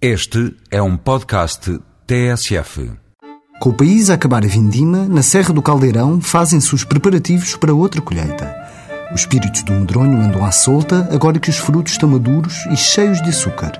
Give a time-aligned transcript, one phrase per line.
[0.00, 2.92] Este é um podcast TSF.
[3.58, 7.72] Com o país a acabar a vindima, na Serra do Caldeirão fazem-se os preparativos para
[7.72, 8.54] outra colheita.
[9.14, 13.22] Os espíritos do medronho andam à solta agora que os frutos estão maduros e cheios
[13.22, 13.72] de açúcar.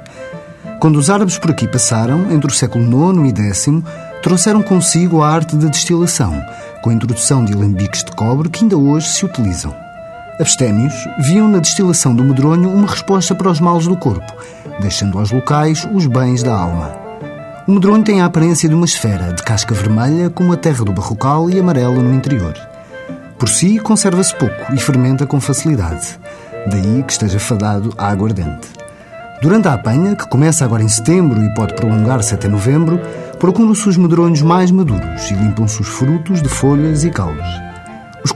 [0.81, 3.83] Quando os árabes por aqui passaram, entre o século IX e X,
[4.23, 6.43] trouxeram consigo a arte da destilação,
[6.83, 9.86] com a introdução de alambiques de cobre que ainda hoje se utilizam.
[10.39, 14.33] Abstémios viam na destilação do medronho uma resposta para os males do corpo,
[14.81, 16.95] deixando aos locais os bens da alma.
[17.67, 20.93] O medronho tem a aparência de uma esfera de casca vermelha com a terra do
[20.93, 22.55] barrocal e amarela no interior.
[23.39, 26.19] Por si, conserva-se pouco e fermenta com facilidade.
[26.67, 28.69] Daí que esteja fadado à aguardente.
[29.41, 33.01] Durante a apanha, que começa agora em setembro e pode prolongar-se até novembro,
[33.39, 37.66] procuram-se os medronhos mais maduros e limpam-se os frutos de folhas e caules.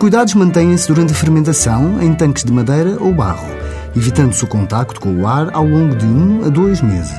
[0.01, 3.47] Os cuidados mantêm-se durante a fermentação em tanques de madeira ou barro,
[3.95, 7.13] evitando-se o contacto com o ar ao longo de um a dois meses.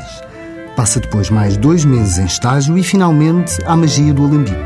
[0.76, 4.58] Passa depois mais dois meses em estágio e, finalmente, à magia do alambique.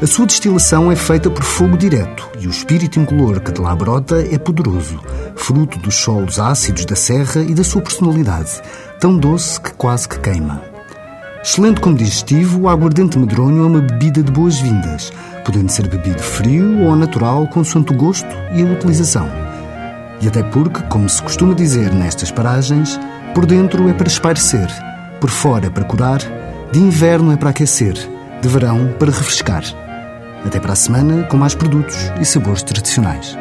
[0.00, 3.76] A sua destilação é feita por fogo direto e o espírito incolor que de lá
[3.76, 4.98] brota é poderoso,
[5.36, 8.62] fruto dos solos ácidos da serra e da sua personalidade,
[8.98, 10.75] tão doce que quase que queima.
[11.48, 15.12] Excelente como digestivo, o aguardente medronho é uma bebida de boas-vindas,
[15.44, 19.28] podendo ser bebido frio ou natural, consoante o gosto e a utilização.
[20.20, 22.98] E até porque, como se costuma dizer nestas paragens,
[23.32, 24.66] por dentro é para esparcer,
[25.20, 26.18] por fora para curar,
[26.72, 29.62] de inverno é para aquecer, de verão para refrescar.
[30.44, 33.36] Até para a semana, com mais produtos e sabores tradicionais.